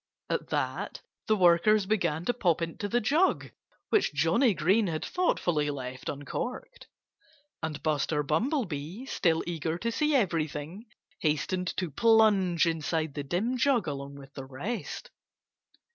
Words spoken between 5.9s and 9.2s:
uncorked. And Buster Bumblebee,